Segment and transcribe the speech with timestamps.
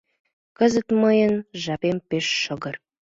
[0.57, 2.75] —Кызыт мыйын жапем пеш шыгыр.